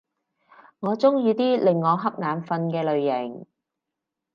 [0.79, 3.45] 我鍾意啲令我瞌眼瞓嘅類型